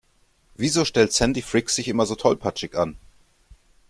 [0.55, 2.97] Wieso stellt Sandy Frick sich immer so tollpatschig an?